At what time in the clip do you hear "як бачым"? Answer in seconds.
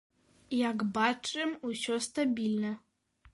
0.69-1.53